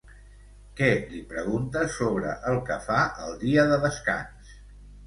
[0.79, 4.61] Què li pregunta sobre el que fa el dia de descans?